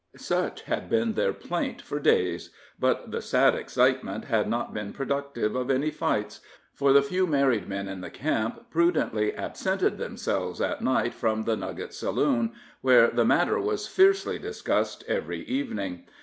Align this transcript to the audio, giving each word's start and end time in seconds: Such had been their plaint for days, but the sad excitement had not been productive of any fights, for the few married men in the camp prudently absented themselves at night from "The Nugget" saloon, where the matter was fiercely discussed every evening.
Such 0.15 0.63
had 0.63 0.89
been 0.89 1.13
their 1.13 1.31
plaint 1.31 1.79
for 1.79 1.99
days, 1.99 2.49
but 2.79 3.11
the 3.11 3.21
sad 3.21 3.53
excitement 3.53 4.25
had 4.25 4.49
not 4.49 4.73
been 4.73 4.93
productive 4.93 5.55
of 5.55 5.69
any 5.69 5.91
fights, 5.91 6.41
for 6.73 6.91
the 6.91 7.03
few 7.03 7.27
married 7.27 7.69
men 7.69 7.87
in 7.87 8.01
the 8.01 8.09
camp 8.09 8.71
prudently 8.71 9.31
absented 9.37 9.99
themselves 9.99 10.59
at 10.59 10.81
night 10.81 11.13
from 11.13 11.43
"The 11.43 11.55
Nugget" 11.55 11.93
saloon, 11.93 12.53
where 12.81 13.09
the 13.11 13.25
matter 13.25 13.59
was 13.59 13.87
fiercely 13.87 14.39
discussed 14.39 15.03
every 15.07 15.41
evening. 15.43 16.07